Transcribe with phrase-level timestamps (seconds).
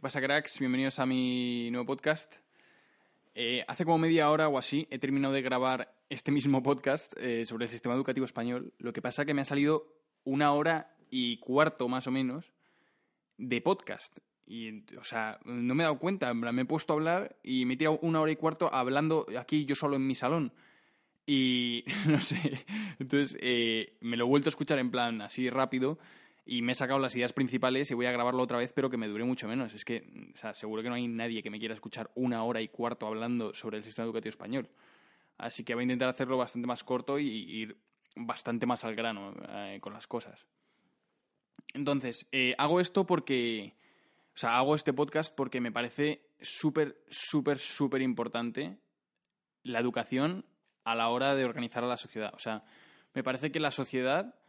[0.00, 0.58] ¿Qué pasa, cracks?
[0.58, 2.34] Bienvenidos a mi nuevo podcast.
[3.34, 7.44] Eh, hace como media hora o así he terminado de grabar este mismo podcast eh,
[7.44, 8.72] sobre el sistema educativo español.
[8.78, 9.92] Lo que pasa es que me ha salido
[10.24, 12.50] una hora y cuarto más o menos
[13.36, 14.20] de podcast.
[14.46, 16.32] Y, o sea, no me he dado cuenta.
[16.32, 19.66] Me he puesto a hablar y me he tirado una hora y cuarto hablando aquí
[19.66, 20.54] yo solo en mi salón.
[21.26, 22.64] Y no sé.
[22.98, 25.98] Entonces eh, me lo he vuelto a escuchar en plan así rápido
[26.50, 28.96] y me he sacado las ideas principales y voy a grabarlo otra vez, pero que
[28.96, 29.72] me dure mucho menos.
[29.72, 32.60] Es que, o sea, seguro que no hay nadie que me quiera escuchar una hora
[32.60, 34.68] y cuarto hablando sobre el sistema educativo español.
[35.38, 37.76] Así que voy a intentar hacerlo bastante más corto y, ir
[38.16, 40.44] bastante más al grano eh, con las cosas.
[41.72, 43.76] Entonces, eh, hago esto porque,
[44.34, 48.76] o sea, hago este podcast porque me parece súper, súper, súper importante
[49.62, 50.44] la educación
[50.82, 52.34] a la hora de organizar a la sociedad.
[52.34, 52.64] O sea,
[53.14, 54.39] me parece que la sociedad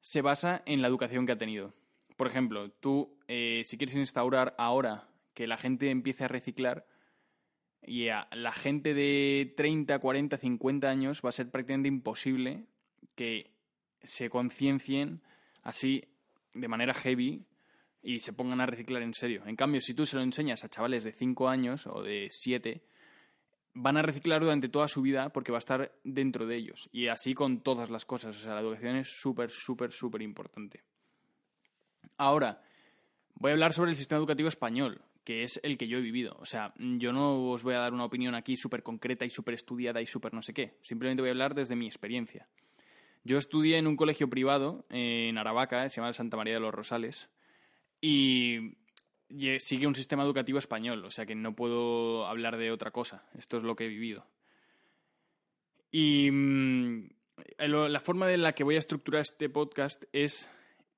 [0.00, 1.74] se basa en la educación que ha tenido.
[2.16, 6.86] Por ejemplo, tú, eh, si quieres instaurar ahora que la gente empiece a reciclar,
[7.82, 12.66] y a la gente de 30, 40, 50 años va a ser prácticamente imposible
[13.14, 13.50] que
[14.02, 15.22] se conciencien
[15.62, 16.04] así
[16.54, 17.46] de manera heavy
[18.02, 19.42] y se pongan a reciclar en serio.
[19.46, 22.82] En cambio, si tú se lo enseñas a chavales de 5 años o de 7,
[23.80, 26.88] van a reciclar durante toda su vida porque va a estar dentro de ellos.
[26.92, 28.36] Y así con todas las cosas.
[28.36, 30.82] O sea, la educación es súper, súper, súper importante.
[32.16, 32.60] Ahora,
[33.34, 36.36] voy a hablar sobre el sistema educativo español, que es el que yo he vivido.
[36.40, 39.54] O sea, yo no os voy a dar una opinión aquí súper concreta y súper
[39.54, 40.78] estudiada y súper no sé qué.
[40.82, 42.48] Simplemente voy a hablar desde mi experiencia.
[43.22, 47.28] Yo estudié en un colegio privado en Aravaca, se llama Santa María de los Rosales,
[48.00, 48.76] y
[49.58, 53.24] sigue un sistema educativo español, o sea que no puedo hablar de otra cosa.
[53.36, 54.26] Esto es lo que he vivido.
[55.90, 57.08] Y mm,
[57.58, 60.50] la forma en la que voy a estructurar este podcast es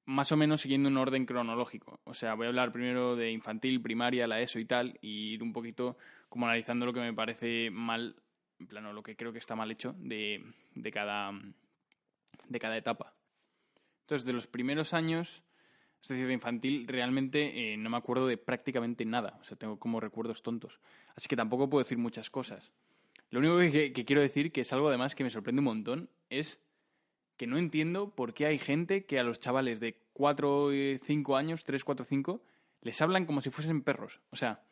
[0.06, 2.00] más o menos siguiendo un orden cronológico.
[2.04, 5.42] O sea, voy a hablar primero de infantil, primaria, la ESO y tal, y ir
[5.42, 5.96] un poquito
[6.28, 8.16] como analizando lo que me parece mal,
[8.58, 10.42] en plano, lo que creo que está mal hecho de,
[10.74, 11.32] de, cada,
[12.48, 13.14] de cada etapa.
[14.02, 15.42] Entonces, de los primeros años
[16.02, 19.38] es decir, de infantil realmente eh, no me acuerdo de prácticamente nada.
[19.40, 20.80] O sea, tengo como recuerdos tontos.
[21.14, 22.72] Así que tampoco puedo decir muchas cosas.
[23.30, 26.60] Lo único que, quiero decir, que es algo además que me sorprende un montón, es
[27.36, 31.64] que no entiendo por qué hay gente que a los chavales de 4, 5 años,
[31.64, 32.42] 3, 4, 5,
[32.82, 34.20] les hablan como si fuesen perros.
[34.30, 34.62] O sea,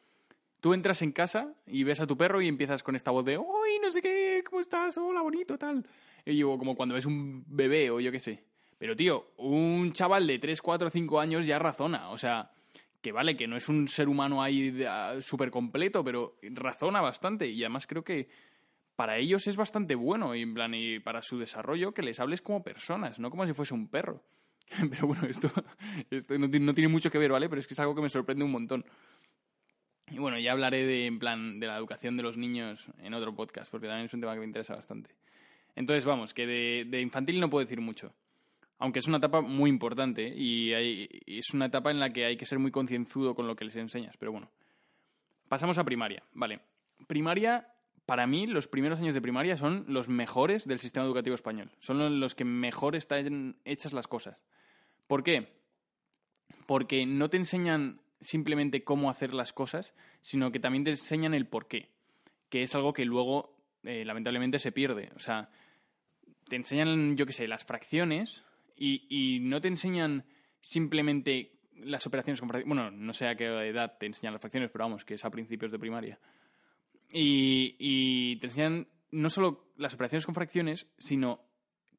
[0.61, 3.39] tú entras en casa y ves a tu perro y empiezas con esta voz de
[3.39, 4.43] ¡Uy, no sé qué!
[4.45, 4.99] ¿Cómo estás?
[4.99, 5.87] Hola, bonito, tal.
[6.25, 8.45] Y yo, como cuando ves un bebé o yo qué sé.
[8.79, 12.11] Pero, tío, un chaval de 3, 4, 5 años ya razona.
[12.11, 12.53] O sea,
[13.01, 17.49] que vale, que no es un ser humano ahí ah, súper completo, pero razona bastante.
[17.49, 18.29] Y además creo que
[18.95, 22.41] para ellos es bastante bueno y, en plan, y para su desarrollo que les hables
[22.41, 24.23] como personas, no como si fuese un perro.
[24.91, 25.51] Pero bueno, esto,
[26.11, 27.49] esto no, tiene mucho que ver, ¿vale?
[27.49, 28.85] Pero es que es algo que me sorprende un montón.
[30.11, 33.35] Y bueno, ya hablaré de, en plan, de la educación de los niños en otro
[33.35, 35.11] podcast, porque también es un tema que me interesa bastante.
[35.75, 38.15] Entonces, vamos, que de, de infantil no puedo decir mucho
[38.79, 40.73] aunque es una etapa muy importante y,
[41.27, 43.77] es una etapa en la que hay que ser muy concienzudo con lo que les
[43.77, 44.51] enseñas, pero bueno.
[45.49, 46.61] Pasamos a primaria, vale.
[47.07, 47.73] Primaria,
[48.07, 51.71] para mí, los primeros años de primaria son los mejores del sistema educativo español.
[51.81, 54.37] Son los que mejor están hechas las cosas.
[55.07, 55.49] ¿Por qué?
[56.67, 61.47] Porque no te enseñan simplemente cómo hacer las cosas, sino que también te enseñan el
[61.47, 61.89] por qué,
[62.51, 65.11] que es algo que luego, eh, lamentablemente, se pierde.
[65.17, 65.49] O sea,
[66.49, 68.45] te enseñan, yo qué sé, las fracciones,
[68.79, 70.25] y, no te enseñan
[70.61, 72.77] simplemente las operaciones con fracciones.
[72.77, 75.31] Bueno, no sé a qué edad te enseñan las fracciones, pero vamos, que es a
[75.31, 76.19] principios de primaria.
[77.13, 81.41] Y, te enseñan no solo las operaciones con fracciones, sino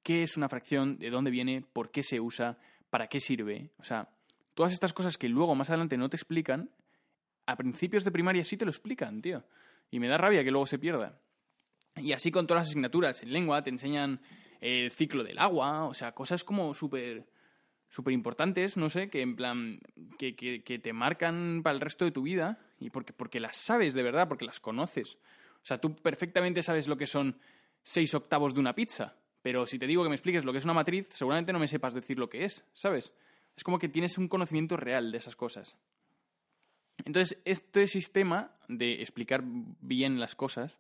[0.03, 2.57] qué es una fracción, de dónde viene, por qué se usa,
[2.89, 3.71] para qué sirve.
[3.79, 4.09] O sea,
[4.53, 6.69] todas estas cosas que luego más adelante no te explican,
[7.45, 9.43] a principios de primaria sí te lo explican, tío.
[9.89, 11.19] Y me da rabia que luego se pierda.
[11.95, 13.23] Y así con todas las asignaturas.
[13.23, 14.21] En lengua te enseñan
[14.59, 17.25] el ciclo del agua, o sea, cosas como súper
[18.09, 19.79] importantes, no sé, que en plan,
[20.17, 23.93] que, que, te marcan para el resto de tu vida y porque, porque las sabes
[23.93, 25.17] de verdad, porque las conoces.
[25.61, 27.39] O sea, tú perfectamente sabes lo que son
[27.83, 30.65] seis octavos de una pizza, pero si te digo que me expliques lo que es
[30.65, 33.13] una matriz, seguramente no me sepas decir lo que es, ¿sabes?
[33.55, 35.77] Es como que tienes un conocimiento real de esas cosas.
[37.05, 40.77] Entonces, este sistema de explicar bien las cosas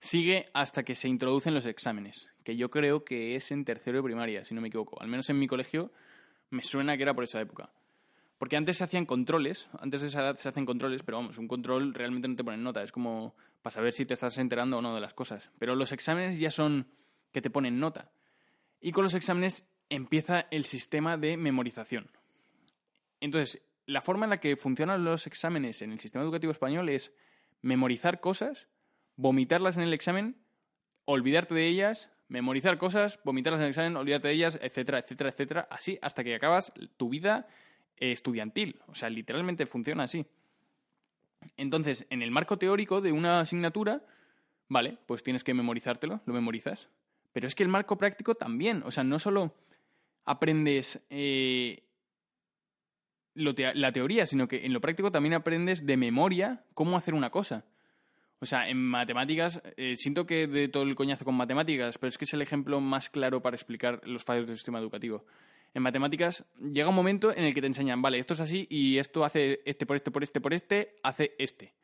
[0.00, 4.04] sigue hasta que se introducen los exámenes, que yo creo que es en tercero de
[4.04, 5.02] primaria, si no me equivoco.
[5.02, 5.90] Al menos en mi colegio
[6.50, 7.72] me suena que era por esa época.
[8.38, 11.48] Porque antes se hacían controles, antes de esa edad se hacen controles, pero vamos, un
[11.48, 14.80] control realmente no te ponen nota, es como para saber si te estás enterando o
[14.80, 15.50] no de las cosas.
[15.58, 16.86] Pero los exámenes ya son
[17.32, 18.12] que te ponen nota.
[18.80, 22.12] Y con los exámenes empieza el sistema de memorización.
[23.18, 27.12] Entonces, la forma en la que funcionan los exámenes en el sistema educativo español es
[27.60, 28.68] memorizar cosas,
[29.16, 30.36] vomitarlas en el examen,
[31.06, 35.68] olvidarte de ellas, memorizar cosas, vomitarlas en el examen, olvidarte de ellas, etcétera, etcétera, etcétera,
[35.70, 37.46] así hasta que acabas tu vida
[37.96, 38.80] estudiantil.
[38.86, 40.26] O sea, literalmente funciona así.
[41.56, 44.02] Entonces, en el marco teórico de una asignatura,
[44.68, 46.88] vale, pues tienes que memorizártelo, lo memorizas.
[47.32, 49.54] Pero es que el marco práctico también, o sea, no solo
[50.24, 51.84] aprendes eh,
[53.34, 57.64] la teoría, sino que en lo práctico también aprendes de memoria cómo hacer una cosa.
[58.38, 62.18] O sea, en matemáticas, eh, siento que de todo el coñazo con matemáticas, pero es
[62.18, 65.24] que es el ejemplo más claro para explicar los fallos del sistema educativo.
[65.72, 68.98] En matemáticas llega un momento en el que te enseñan, vale, esto es así y
[68.98, 71.74] esto hace este por este por este por este, hace este.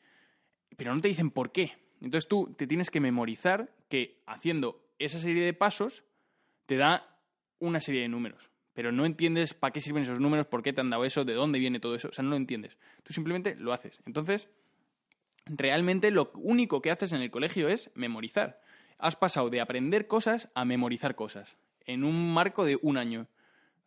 [0.77, 1.73] Pero no te dicen por qué.
[2.01, 6.05] Entonces tú te tienes que memorizar que haciendo esa serie de pasos
[6.67, 7.19] te da
[7.59, 8.51] una serie de números.
[8.75, 11.35] Pero no entiendes para qué sirven esos números, por qué te han dado eso, de
[11.35, 12.09] dónde viene todo eso.
[12.09, 12.79] O sea, no lo entiendes.
[13.03, 14.01] Tú simplemente lo haces.
[14.07, 14.49] Entonces,
[15.47, 18.61] realmente lo único que haces en el colegio es memorizar.
[18.99, 21.57] Has pasado de aprender cosas a memorizar cosas
[21.87, 23.27] en un marco de un año.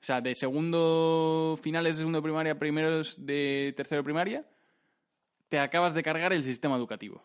[0.02, 4.46] O sea, de segundo, finales de segundo primaria, primeros de tercero primaria,
[5.50, 7.24] te acabas de cargar el sistema educativo.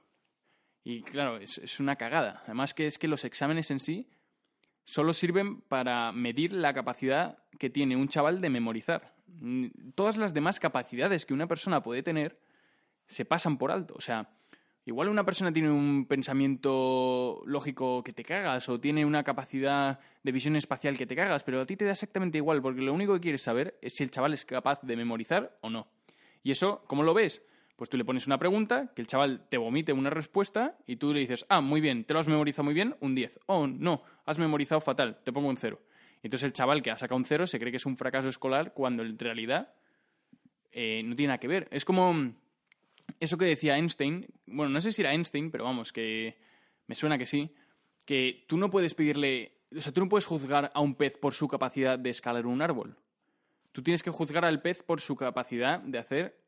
[0.83, 2.43] Y claro, es, es una cagada.
[2.45, 4.09] Además que es que los exámenes en sí
[4.85, 9.15] solo sirven para medir la capacidad que tiene un chaval de memorizar.
[9.95, 12.41] Todas las demás capacidades que una persona puede tener
[13.11, 13.95] se pasan por alto.
[13.97, 14.31] O sea,
[14.87, 20.33] igual una persona tiene un pensamiento lógico que te cagas o tiene una capacidad de
[20.33, 23.15] visión espacial que te cagas, pero a ti te da exactamente igual porque lo único
[23.15, 25.89] que quieres saber es si el chaval es capaz de memorizar o no.
[26.43, 27.43] Y eso, ¿cómo lo ves?
[27.77, 31.13] Pues tú le pones una pregunta, que el chaval te vomite una respuesta y tú
[31.13, 33.41] le dices, ah, muy bien, te lo has memorizado muy bien, un 10.
[33.47, 35.81] Oh, no, has memorizado fatal, te pongo un 0.
[36.23, 38.75] Entonces el chaval que ha sacado un 0 se cree que es un fracaso escolar
[38.75, 39.73] cuando en realidad
[40.73, 41.69] eh, no tiene nada que ver.
[41.71, 42.35] Es como
[43.21, 46.39] eso que decía Einstein, bueno, no sé si era Einstein, pero vamos, que
[46.87, 47.55] me suena que sí,
[48.05, 51.35] que tú no puedes pedirle, o sea, tú no puedes juzgar a un pez por
[51.35, 52.97] su capacidad de escalar un árbol.
[53.73, 56.41] Tú tienes que juzgar al pez por su capacidad de hacer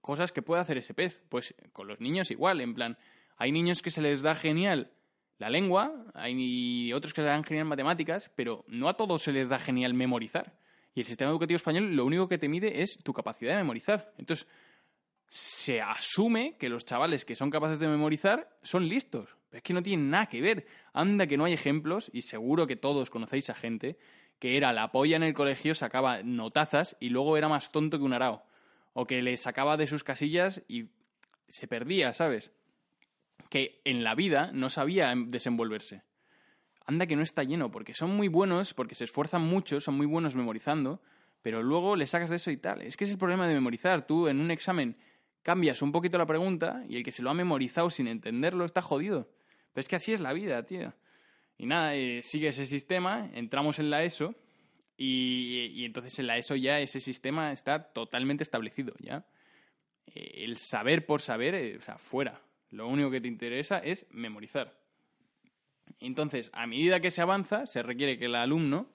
[0.00, 1.24] cosas que puede hacer ese pez.
[1.28, 2.98] Pues con los niños igual, en plan,
[3.36, 4.92] hay niños que se les da genial
[5.38, 9.48] la lengua, hay otros que se dan genial matemáticas, pero no a todos se les
[9.48, 10.58] da genial memorizar.
[10.94, 14.12] Y el sistema educativo español lo único que te mide es tu capacidad de memorizar.
[14.18, 14.46] Entonces,
[15.30, 19.36] se asume que los chavales que son capaces de memorizar son listos.
[19.48, 20.66] Pero es que no tienen nada que ver.
[20.92, 23.96] Anda que no hay ejemplos, y seguro que todos conocéis a gente
[24.40, 28.04] que era la polla en el colegio, sacaba notazas y luego era más tonto que
[28.04, 28.42] un arao.
[28.94, 30.88] O que le sacaba de sus casillas y
[31.46, 32.50] se perdía, ¿sabes?
[33.50, 36.02] Que en la vida no sabía desenvolverse.
[36.86, 40.06] Anda que no está lleno, porque son muy buenos, porque se esfuerzan mucho, son muy
[40.06, 41.02] buenos memorizando,
[41.42, 42.80] pero luego le sacas de eso y tal.
[42.80, 44.06] Es que es el problema de memorizar.
[44.06, 44.96] Tú en un examen
[45.42, 48.82] cambias un poquito la pregunta y el que se lo ha memorizado sin entenderlo está
[48.82, 49.30] jodido.
[49.72, 50.94] Pero es que así es la vida, tío.
[51.56, 54.34] Y nada, eh, sigue ese sistema, entramos en la ESO
[54.96, 59.26] y, entonces en la ESO ya ese sistema está totalmente establecido, ¿ya?
[60.06, 62.42] Eh, el saber por saber, eh, o sea, fuera.
[62.70, 64.78] Lo único que te interesa es memorizar.
[65.98, 68.90] Entonces, a medida que se avanza, se requiere que el alumno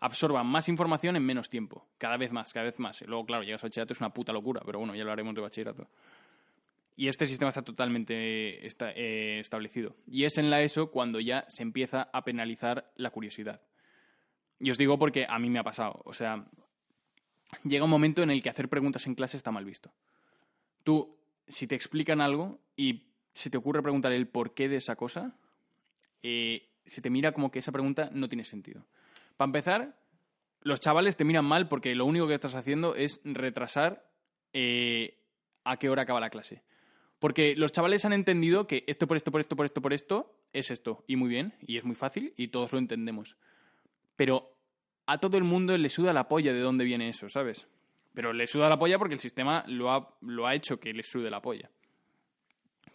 [0.00, 1.86] absorban más información en menos tiempo.
[1.98, 3.00] Cada vez más, cada vez más.
[3.02, 5.40] Y luego, claro, llegas al bachillerato, es una puta locura, pero bueno, ya hablaremos de
[5.40, 5.88] bachillerato.
[6.96, 8.14] Y este sistema está totalmente
[8.66, 9.96] eh, establecido.
[10.06, 13.60] Y es en la ESO cuando ya se empieza a penalizar la curiosidad.
[14.58, 16.00] Y os digo porque a mí me ha pasado.
[16.06, 16.46] O sea,
[17.64, 19.92] llega un momento en el que hacer preguntas en clase está mal visto.
[20.84, 25.36] Tú, si te explican algo y se te ocurre preguntar el porqué de esa cosa,
[26.22, 28.86] eh, se te mira como que esa pregunta no tiene sentido.
[29.36, 29.98] Para empezar,
[30.62, 34.10] los chavales te miran mal porque lo único que estás haciendo es retrasar
[34.52, 35.18] eh,
[35.64, 36.62] a qué hora acaba la clase.
[37.18, 40.36] Porque los chavales han entendido que esto por esto, por esto, por esto, por esto
[40.52, 41.04] es esto.
[41.06, 43.36] Y muy bien, y es muy fácil, y todos lo entendemos.
[44.16, 44.56] Pero
[45.06, 47.66] a todo el mundo le suda la polla de dónde viene eso, ¿sabes?
[48.12, 51.02] Pero le suda la polla porque el sistema lo ha, lo ha hecho que le
[51.02, 51.70] sude la polla.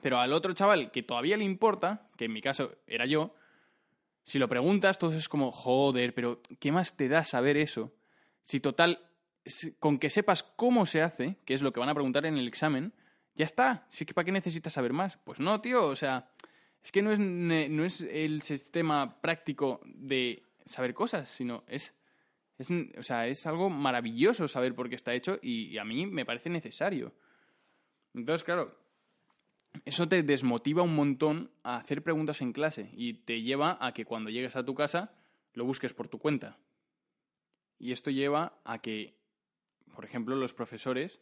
[0.01, 3.35] Pero al otro chaval que todavía le importa, que en mi caso era yo,
[4.23, 7.93] si lo preguntas, todo es como, joder, pero ¿qué más te da saber eso?
[8.43, 9.09] Si total,
[9.79, 12.47] con que sepas cómo se hace, que es lo que van a preguntar en el
[12.47, 12.93] examen,
[13.35, 13.87] ya está.
[13.89, 15.17] ¿Sí que para qué necesitas saber más?
[15.23, 16.31] Pues no, tío, o sea,
[16.83, 21.93] es que no es, no es el sistema práctico de saber cosas, sino es,
[22.57, 26.25] es, o sea, es algo maravilloso saber por qué está hecho y a mí me
[26.25, 27.13] parece necesario.
[28.13, 28.80] Entonces, claro,
[29.85, 34.05] eso te desmotiva un montón a hacer preguntas en clase y te lleva a que
[34.05, 35.13] cuando llegues a tu casa
[35.53, 36.57] lo busques por tu cuenta.
[37.79, 39.15] Y esto lleva a que,
[39.95, 41.19] por ejemplo, los profesores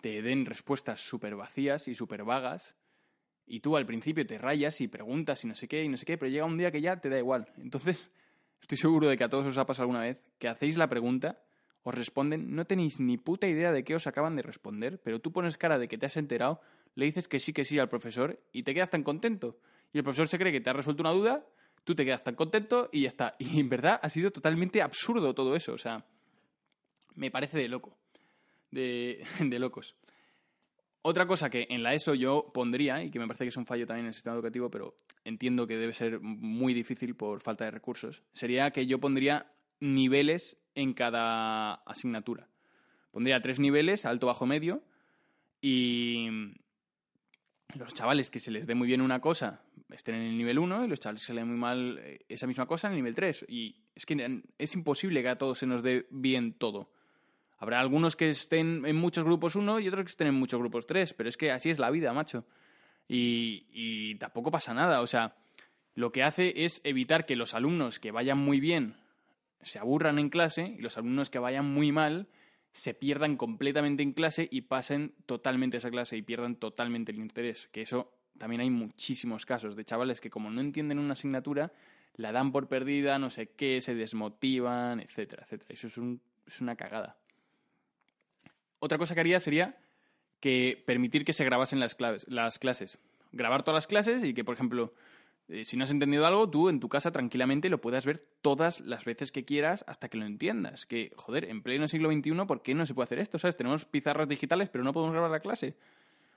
[0.00, 2.74] te den respuestas súper vacías y súper vagas
[3.46, 6.06] y tú al principio te rayas y preguntas y no sé qué y no sé
[6.06, 7.46] qué, pero llega un día que ya te da igual.
[7.58, 8.10] Entonces,
[8.60, 11.42] estoy seguro de que a todos os ha pasado alguna vez que hacéis la pregunta,
[11.82, 15.32] os responden, no tenéis ni puta idea de qué os acaban de responder, pero tú
[15.32, 16.60] pones cara de que te has enterado,
[16.94, 19.58] le dices que sí, que sí al profesor y te quedas tan contento.
[19.92, 21.46] Y el profesor se cree que te ha resuelto una duda,
[21.84, 23.36] tú te quedas tan contento y ya está.
[23.38, 26.04] Y en verdad ha sido totalmente absurdo todo eso, o sea,
[27.14, 27.96] me parece de loco,
[28.70, 29.96] de, de locos.
[31.06, 33.66] Otra cosa que en la ESO yo pondría, y que me parece que es un
[33.66, 37.66] fallo también en el sistema educativo, pero entiendo que debe ser muy difícil por falta
[37.66, 42.48] de recursos, sería que yo pondría niveles en cada asignatura.
[43.10, 44.82] Pondría tres niveles, alto, bajo, medio,
[45.60, 46.54] y
[47.74, 49.62] los chavales que se les dé muy bien una cosa
[49.94, 52.24] estén en el nivel 1 y los chavales que se les dé muy mal eh,
[52.28, 53.46] esa misma cosa en el nivel 3.
[53.48, 56.90] Y es que es imposible que a todos se nos dé bien todo.
[57.58, 60.86] Habrá algunos que estén en muchos grupos uno y otros que estén en muchos grupos
[60.86, 62.44] tres, pero es que así es la vida, macho.
[63.08, 65.00] Y, tampoco pasa nada.
[65.00, 65.36] O sea,
[65.94, 68.96] lo que hace es evitar que los alumnos que vayan muy bien
[69.62, 72.28] se aburran en clase y los alumnos que vayan muy mal
[72.74, 77.68] se pierdan completamente en clase y pasen totalmente esa clase y pierdan totalmente el interés.
[77.72, 81.72] Que eso también hay muchísimos casos de chavales que como no entienden una asignatura,
[82.16, 85.72] la dan por perdida, no sé qué, se desmotivan, etcétera, etcétera.
[85.72, 87.16] Eso es, un, es una cagada.
[88.80, 89.78] Otra cosa que haría sería
[90.40, 92.98] que permitir que se grabasen las, las clases.
[93.30, 94.92] Grabar todas las clases y que, por ejemplo,
[95.48, 98.80] eh, si no has entendido algo, tú en tu casa tranquilamente lo puedas ver todas
[98.80, 100.86] las veces que quieras hasta que lo entiendas.
[100.86, 103.38] Que, joder, en pleno siglo XXI, ¿por qué no se puede hacer esto?
[103.38, 103.56] ¿Sabes?
[103.56, 105.76] Tenemos pizarras digitales, pero no podemos grabar la clase.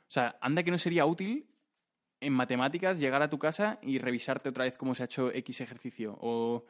[0.07, 1.45] O sea, anda que no sería útil
[2.19, 5.61] en matemáticas llegar a tu casa y revisarte otra vez cómo se ha hecho X
[5.61, 6.17] ejercicio.
[6.21, 6.65] O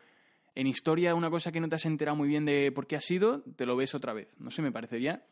[0.55, 3.01] en historia, una cosa que no te has enterado muy bien de por qué ha
[3.01, 4.27] sido, te lo ves otra vez.
[4.39, 5.23] No sé, me parecería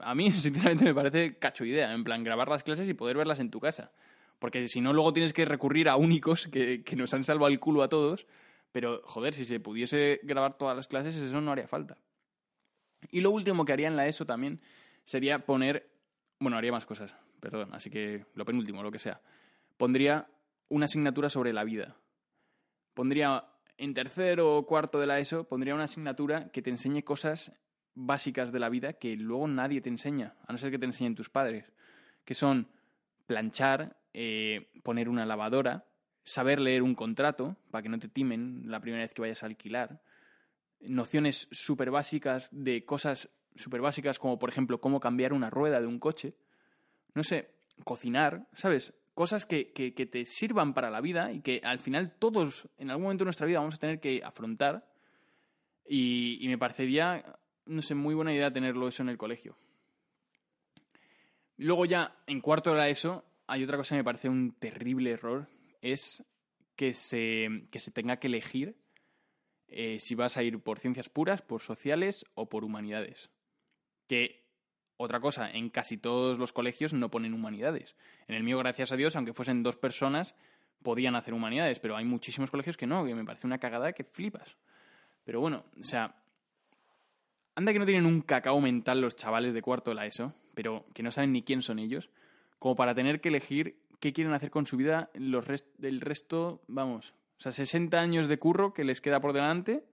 [0.00, 3.40] a mí, sinceramente, me parece cacho idea, en plan, grabar las clases y poder verlas
[3.40, 3.92] en tu casa.
[4.38, 7.58] Porque si no, luego tienes que recurrir a únicos que, que nos han salvado el
[7.58, 8.26] culo a todos.
[8.72, 11.96] Pero, joder, si se pudiese grabar todas las clases, eso no haría falta.
[13.10, 14.60] Y lo último que haría en la ESO también
[15.04, 15.90] sería poner.
[16.38, 19.20] Bueno, haría más cosas, perdón, así que lo penúltimo, lo que sea.
[19.76, 20.28] Pondría
[20.68, 21.96] una asignatura sobre la vida.
[22.94, 23.44] Pondría
[23.76, 27.52] en tercero o cuarto de la ESO, pondría una asignatura que te enseñe cosas
[27.94, 31.14] básicas de la vida que luego nadie te enseña, a no ser que te enseñen
[31.14, 31.72] tus padres,
[32.24, 32.68] que son
[33.26, 35.86] planchar, eh, poner una lavadora,
[36.24, 39.46] saber leer un contrato para que no te timen la primera vez que vayas a
[39.46, 40.02] alquilar,
[40.80, 45.86] nociones súper básicas de cosas súper básicas como por ejemplo cómo cambiar una rueda de
[45.86, 46.36] un coche,
[47.14, 47.50] no sé,
[47.84, 48.94] cocinar, ¿sabes?
[49.14, 53.04] Cosas que, que, te sirvan para la vida y que al final todos en algún
[53.04, 54.88] momento de nuestra vida vamos a tener que afrontar
[55.88, 57.24] y, me parecería
[57.66, 59.56] no sé, muy buena idea tenerlo eso en el colegio.
[61.56, 65.48] Luego ya, en cuarto de ESO, hay otra cosa que me parece un terrible error,
[65.82, 66.24] es
[66.76, 68.76] que se, que se tenga que elegir
[69.66, 73.30] eh, si vas a ir por ciencias puras, por sociales o por humanidades.
[74.06, 74.46] Que,
[74.96, 77.96] otra cosa, en casi todos los colegios no ponen humanidades.
[78.26, 80.34] En el mío, gracias a Dios, aunque fuesen dos personas,
[80.82, 84.04] podían hacer humanidades, pero hay muchísimos colegios que no, que me parece una cagada que
[84.04, 84.56] flipas.
[85.24, 86.22] Pero bueno, o sea,
[87.58, 90.86] Anda que no tienen un cacao mental los chavales de cuarto de la ESO, pero
[90.94, 92.08] que no saben ni quién son ellos,
[92.58, 95.44] como para tener que elegir qué quieren hacer con su vida los
[95.78, 99.84] del resto, vamos, o sea, 60 años de curro que les queda por delante,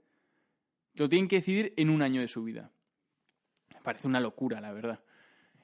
[0.95, 2.71] lo tienen que decidir en un año de su vida.
[3.73, 5.03] Me parece una locura, la verdad.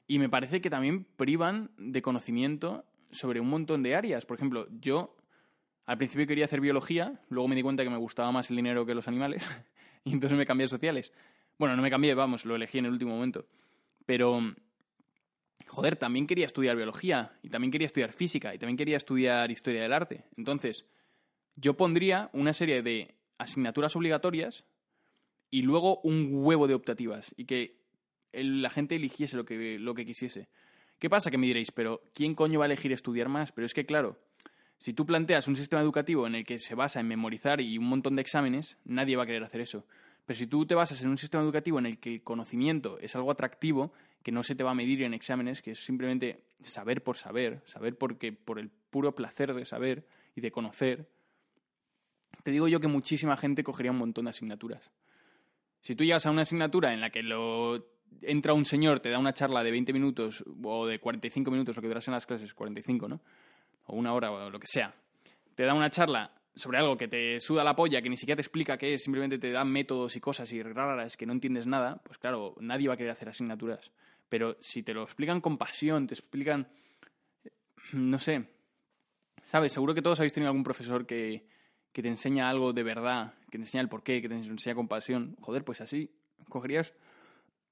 [0.06, 4.26] Y me parece que también privan de conocimiento sobre un montón de áreas.
[4.26, 5.16] Por ejemplo, yo
[5.86, 8.86] al principio quería hacer biología, luego me di cuenta que me gustaba más el dinero
[8.86, 9.48] que los animales,
[10.04, 11.12] y entonces me cambié a sociales.
[11.58, 13.46] Bueno, no me cambié, vamos, lo elegí en el último momento.
[14.06, 14.40] Pero,
[15.72, 19.80] joder, también quería estudiar biología, y también quería estudiar física, y también quería estudiar historia
[19.80, 20.26] del arte.
[20.36, 20.84] Entonces,
[21.56, 24.64] yo pondría una serie de asignaturas obligatorias
[25.50, 27.80] y luego un huevo de optativas, y que
[28.34, 30.50] la gente eligiese lo que, lo que quisiese.
[30.98, 31.30] ¿Qué pasa?
[31.30, 33.50] Que me diréis, pero ¿quién coño va a elegir estudiar más?
[33.50, 34.18] Pero es que, claro,
[34.76, 37.86] si tú planteas un sistema educativo en el que se basa en memorizar y un
[37.86, 39.86] montón de exámenes, nadie va a querer hacer eso.
[40.26, 43.16] Pero si tú te basas en un sistema educativo en el que el conocimiento es
[43.16, 47.02] algo atractivo, que no se te va a medir en exámenes, que es simplemente saber
[47.02, 51.08] por saber, saber porque por el puro placer de saber y de conocer,
[52.42, 54.90] te digo yo que muchísima gente cogería un montón de asignaturas.
[55.80, 57.86] Si tú llegas a una asignatura en la que lo
[58.22, 61.82] entra un señor, te da una charla de 20 minutos o de 45 minutos, lo
[61.82, 63.20] que duras en las clases, 45, ¿no?
[63.86, 64.94] O una hora o lo que sea.
[65.54, 68.42] Te da una charla sobre algo que te suda la polla, que ni siquiera te
[68.42, 72.00] explica qué es, simplemente te da métodos y cosas y raras que no entiendes nada,
[72.04, 73.90] pues claro, nadie va a querer hacer asignaturas.
[74.32, 76.66] Pero si te lo explican con pasión, te explican,
[77.92, 78.48] no sé,
[79.42, 79.74] ¿sabes?
[79.74, 81.46] Seguro que todos habéis tenido algún profesor que,
[81.92, 84.88] que te enseña algo de verdad, que te enseña el porqué, que te enseña con
[84.88, 85.36] pasión.
[85.38, 86.10] Joder, pues así,
[86.48, 86.94] cogerías,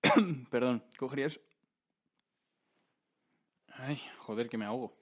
[0.51, 1.41] perdón, cogerías...
[3.69, 4.95] Ay, joder, que me ahogo.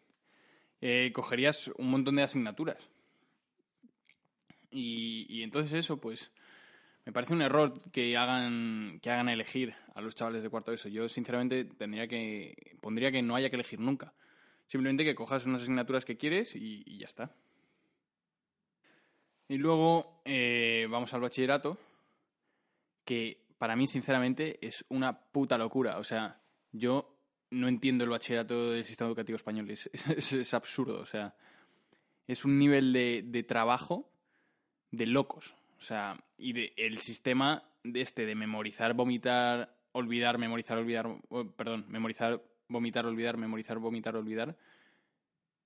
[0.80, 2.88] Eh, cogerías un montón de asignaturas.
[4.70, 6.30] Y, y, entonces eso, pues,
[7.08, 10.90] me parece un error que hagan, que hagan elegir a los chavales de cuarto eso.
[10.90, 14.12] Yo, sinceramente, tendría que, pondría que no haya que elegir nunca.
[14.66, 17.34] Simplemente que cojas unas asignaturas que quieres y, ya está.
[19.48, 21.78] Y luego eh, vamos al bachillerato,
[23.06, 25.96] que para mí, sinceramente, es una puta locura.
[25.96, 29.70] O sea, yo no entiendo el bachillerato del sistema educativo español.
[29.70, 29.88] Es,
[30.52, 31.00] absurdo.
[31.00, 31.34] O sea,
[32.26, 34.12] es un nivel de, trabajo
[34.90, 35.54] de locos.
[35.78, 41.08] O sea, y de, el sistema de este de memorizar, vomitar, olvidar, memorizar, olvidar,
[41.56, 44.56] perdón, memorizar, vomitar, olvidar, memorizar, vomitar, olvidar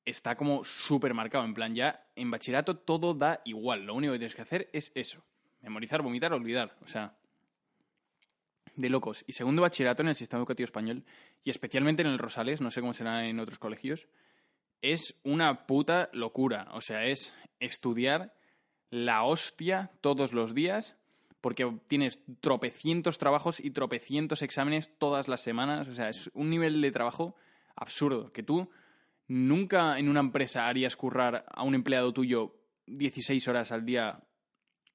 [0.04, 1.44] está como súper marcado.
[1.44, 3.84] En plan, ya en bachillerato todo da igual.
[3.84, 5.24] Lo único que tienes que hacer es eso.
[5.60, 6.76] Memorizar, vomitar, olvidar.
[6.82, 7.16] O sea,
[8.74, 9.24] de locos.
[9.26, 11.04] Y segundo bachillerato en el sistema educativo español,
[11.44, 14.08] y especialmente en el Rosales, no sé cómo será en otros colegios,
[14.80, 16.68] es una puta locura.
[16.72, 18.34] O sea, es estudiar
[18.92, 20.96] la hostia todos los días,
[21.40, 25.88] porque tienes tropecientos trabajos y tropecientos exámenes todas las semanas.
[25.88, 27.34] O sea, es un nivel de trabajo
[27.74, 28.70] absurdo, que tú
[29.28, 32.54] nunca en una empresa harías currar a un empleado tuyo
[32.86, 34.22] 16 horas al día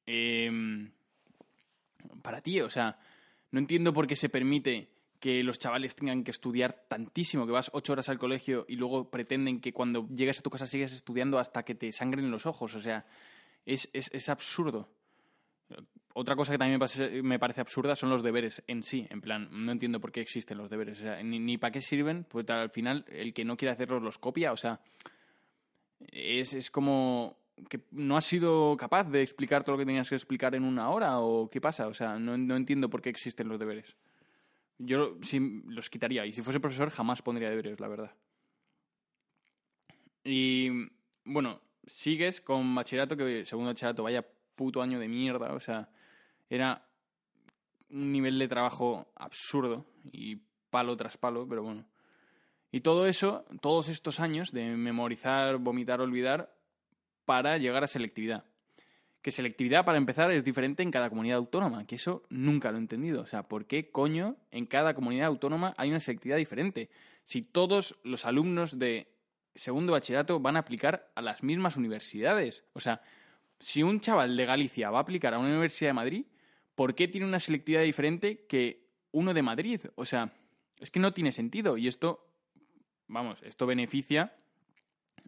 [0.06, 0.92] em,
[2.22, 2.62] para ti.
[2.62, 3.00] O sea,
[3.50, 7.72] no entiendo por qué se permite que los chavales tengan que estudiar tantísimo, que vas
[7.74, 11.40] 8 horas al colegio y luego pretenden que cuando llegues a tu casa sigas estudiando
[11.40, 12.76] hasta que te sangren los ojos.
[12.76, 13.08] O sea,
[13.68, 14.90] es, es, es absurdo.
[16.14, 16.80] Otra cosa que también
[17.24, 19.06] me parece, absurda son los deberes en sí.
[19.10, 21.00] En plan, no entiendo por qué existen los deberes.
[21.00, 24.18] O sea, ni, para qué sirven, pues al final el que no quiere hacerlos los
[24.18, 24.54] copia.
[24.54, 24.80] O sea,
[26.00, 27.38] es, es como
[27.70, 30.90] que no has sido capaz de explicar todo lo que tenías que explicar en una
[30.90, 31.88] hora o qué pasa.
[31.88, 33.96] O sea, no, no entiendo por qué existen los deberes.
[34.80, 38.16] Yo sí, los quitaría y si fuese profesor jamás pondría deberes, la verdad.
[40.24, 40.70] Y
[41.26, 45.54] bueno, sigues con bachillerato, que segundo bachillerato vaya puto año de mierda.
[45.54, 45.90] O sea,
[46.50, 46.86] era
[47.90, 50.38] un nivel de trabajo absurdo y
[50.70, 51.86] palo tras palo, pero bueno.
[52.72, 56.54] Y todo eso, todos estos años de memorizar, vomitar, olvidar,
[57.26, 58.46] para llegar a selectividad.
[59.22, 62.82] Que selectividad, para empezar, es diferente en cada comunidad autónoma, que eso nunca lo he
[62.82, 63.22] entendido.
[63.22, 66.90] O sea, ¿por qué coño en cada comunidad autónoma hay una selectividad diferente?
[67.24, 69.17] Si todos los alumnos de
[69.58, 72.64] segundo bachillerato van a aplicar a las mismas universidades.
[72.74, 73.02] O sea,
[73.60, 76.26] si un chaval de Galicia va a aplicar a una universidad de Madrid,
[76.76, 79.82] ¿por qué tiene una selectividad diferente que uno de Madrid?
[79.96, 80.34] O sea,
[80.80, 81.78] es que no tiene sentido.
[81.78, 82.26] Y esto,
[83.08, 84.36] vamos, esto beneficia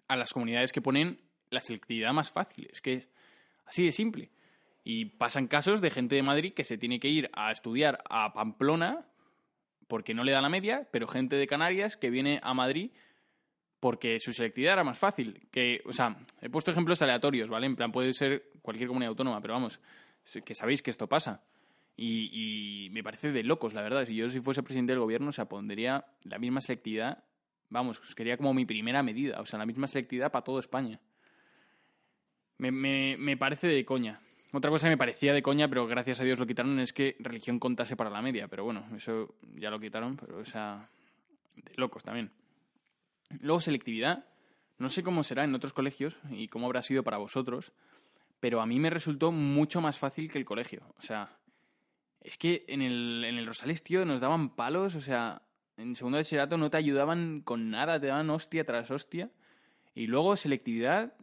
[0.07, 2.69] a las comunidades que ponen la selectividad más fácil.
[2.71, 3.07] Es que es
[3.65, 4.31] así de simple.
[4.83, 8.33] Y pasan casos de gente de Madrid que se tiene que ir a estudiar a
[8.33, 9.05] Pamplona
[9.87, 12.91] porque no le da la media, pero gente de Canarias que viene a Madrid
[13.79, 15.47] porque su selectividad era más fácil.
[15.51, 17.65] Que, o sea, he puesto ejemplos aleatorios, ¿vale?
[17.65, 19.79] En plan, puede ser cualquier comunidad autónoma, pero vamos,
[20.45, 21.43] que sabéis que esto pasa.
[21.95, 24.05] Y, me parece de locos, la verdad.
[24.05, 27.23] Si yo si fuese presidente del gobierno, o sea, pondría la misma selectividad,
[27.69, 30.99] vamos, quería como mi primera medida, o sea, la misma selectividad para toda España.
[32.57, 34.19] Me, me, me parece de coña.
[34.53, 37.15] Otra cosa que me parecía de coña, pero gracias a Dios lo quitaron, es que
[37.19, 38.47] religión contase para la media.
[38.47, 40.89] Pero bueno, eso ya lo quitaron, pero o sea,
[41.55, 42.31] de locos también.
[43.41, 44.25] Luego selectividad,
[44.77, 47.71] no sé cómo será en otros colegios y cómo habrá sido para vosotros,
[48.39, 50.81] pero a mí me resultó mucho más fácil que el colegio.
[50.97, 51.37] O sea,
[52.21, 55.41] es que en el, en el Rosales, tío, nos daban palos, o sea,
[55.77, 59.31] en segundo de bachillerato no te ayudaban con nada, te daban hostia tras hostia.
[59.95, 61.13] Y luego selectividad,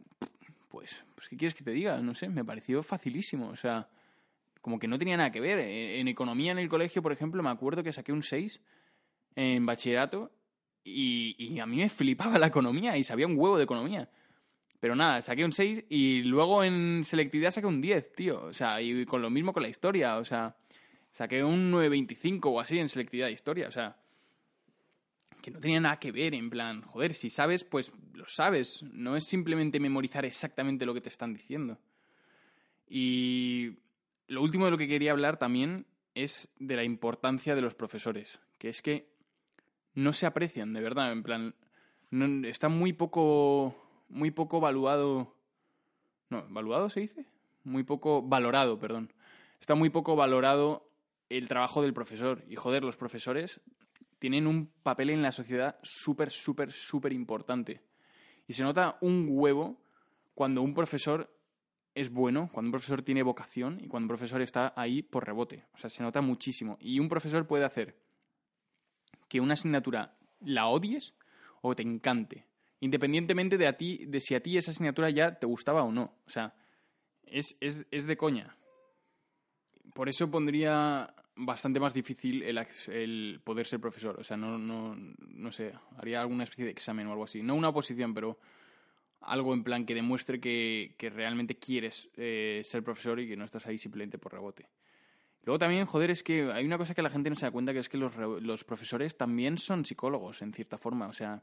[0.69, 1.99] pues, pues ¿qué quieres que te diga?
[2.01, 3.89] No sé, me pareció facilísimo, o sea,
[4.61, 5.59] como que no tenía nada que ver.
[5.59, 8.59] En, economía en el colegio, por ejemplo, me acuerdo que saqué un 6
[9.35, 10.31] en bachillerato
[10.87, 14.09] y, a mí me flipaba la economía y sabía un huevo de economía.
[14.79, 18.43] Pero nada, saqué un 6 y luego en selectividad saqué un 10, tío.
[18.45, 20.17] O sea, y con lo mismo con la historia.
[20.17, 20.55] O sea,
[21.11, 23.67] saqué un 9.25 o así en selectividad de historia.
[23.67, 23.97] O sea,
[25.41, 26.35] que no tenía nada que ver.
[26.35, 28.83] En plan, joder, si sabes, pues lo sabes.
[28.83, 31.79] No es simplemente memorizar exactamente lo que te están diciendo.
[32.87, 33.77] Y
[34.27, 38.39] lo último de lo que quería hablar también es de la importancia de los profesores.
[38.59, 39.16] Que es que
[39.97, 41.11] no se aprecian, de verdad.
[41.11, 41.55] En plan,
[42.45, 43.75] está muy poco
[44.09, 45.33] muy poco valuado.
[46.29, 47.25] No, ¿valuado se dice?
[47.63, 49.11] Muy poco valorado, perdón.
[49.59, 50.87] Está muy poco valorado
[51.29, 52.43] el trabajo del profesor.
[52.47, 53.59] Y joder, los profesores
[54.19, 57.81] tienen un papel en la sociedad súper, súper, súper importante.
[58.47, 59.81] Y se nota un huevo
[60.35, 61.35] cuando un profesor
[61.95, 65.65] es bueno, cuando un profesor tiene vocación y cuando un profesor está ahí por rebote.
[65.73, 66.77] O sea, se nota muchísimo.
[66.79, 68.06] Y un profesor puede hacer
[69.27, 71.13] que una asignatura la odies
[71.61, 72.45] o te encante.
[72.79, 76.13] Independientemente de a ti, de si a ti esa asignatura ya te gustaba o no.
[76.25, 76.53] O sea,
[77.25, 78.55] es, es, de coña.
[79.93, 84.19] Por eso pondría bastante más difícil el, el, poder ser profesor.
[84.19, 87.41] O sea, no, no, no sé, haría alguna especie de examen o algo así.
[87.41, 88.37] No una oposición, pero
[89.21, 93.65] algo en plan que demuestre que, realmente quieres eh, ser profesor y que no estás
[93.67, 94.69] ahí simplemente por rebote.
[95.47, 97.71] Luego también, joder, es que hay una cosa que la gente no se da cuenta,
[97.71, 101.07] que es que los, los profesores también son psicólogos, en cierta forma.
[101.07, 101.41] O sea,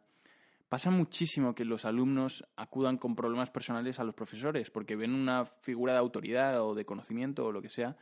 [0.68, 5.46] pasa muchísimo que los alumnos acudan con problemas personales a los profesores, porque ven una
[5.46, 7.96] figura de autoridad o de conocimiento o lo que sea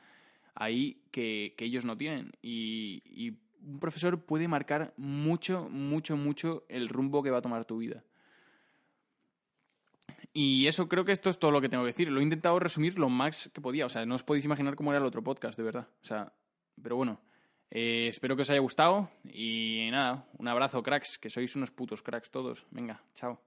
[0.56, 2.32] ahí que, ellos no tienen.
[2.42, 7.64] Y, y un profesor puede marcar mucho, mucho, mucho el rumbo que va a tomar
[7.64, 8.02] tu vida.
[10.32, 12.10] Y eso creo que esto es todo lo que tengo que decir.
[12.10, 13.86] Lo he intentado resumir lo más que podía.
[13.86, 15.88] O sea, no os podéis imaginar cómo era el otro podcast, de verdad.
[16.02, 16.32] O sea,
[16.82, 17.20] pero bueno.
[17.74, 19.10] Eh, espero que os haya gustado.
[19.24, 22.66] Y nada, un abrazo, cracks, que sois unos putos cracks todos.
[22.70, 23.40] Venga, chao.